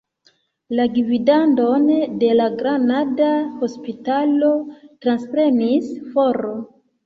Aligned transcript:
La 0.77 0.85
gvidadon 0.95 1.83
de 2.23 2.31
la 2.41 2.49
granada 2.63 3.29
hospitalo 3.69 4.53
transprenis 5.07 5.97
Fr. 6.13 6.45